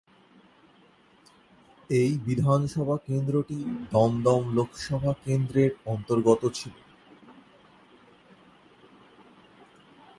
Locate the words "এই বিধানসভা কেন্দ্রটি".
1.89-3.57